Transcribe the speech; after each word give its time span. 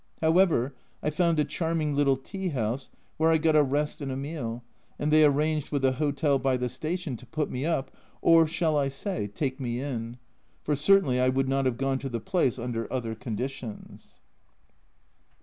However, 0.19 0.73
I 1.03 1.11
found 1.11 1.37
a 1.37 1.45
charming 1.45 1.95
little 1.95 2.17
tea 2.17 2.47
house, 2.47 2.89
where 3.17 3.29
I 3.29 3.37
got 3.37 3.55
a 3.55 3.61
rest 3.61 4.01
and 4.01 4.11
a 4.11 4.17
meal, 4.17 4.63
and 4.97 5.13
they 5.13 5.23
arranged 5.23 5.69
with 5.71 5.85
a 5.85 5.91
hotel 5.91 6.39
by 6.39 6.57
the 6.57 6.69
station 6.69 7.15
to 7.17 7.25
put 7.27 7.51
me 7.51 7.67
up, 7.67 7.95
or 8.19 8.47
shall 8.47 8.75
I 8.77 8.87
say 8.87 9.27
"take 9.27 9.59
me 9.59 9.79
in"? 9.79 10.17
for 10.63 10.75
certainly 10.75 11.19
I 11.21 11.29
would 11.29 11.47
not 11.47 11.65
have 11.67 11.77
gone 11.77 11.99
to 11.99 12.09
the 12.09 12.19
place 12.19 12.57
under 12.57 12.91
other 12.91 13.13
conditions. 13.13 14.21